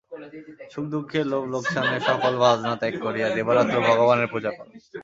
সুখ-দুঃখের, 0.71 1.25
লাভ-লোকসানের 1.27 2.01
সকল 2.01 2.33
বাসনা 2.37 2.71
ত্যাগ 2.75 2.93
করিয়া 3.01 3.27
দিবারাত্র 3.35 3.75
ভগবানের 3.89 4.27
পূজা 4.27 4.51
কর। 4.51 4.67